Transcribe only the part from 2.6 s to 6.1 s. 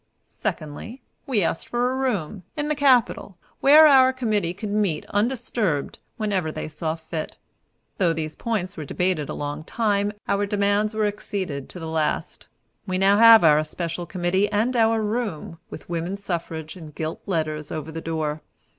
the Capitol, where our committee could meet, undisturbed,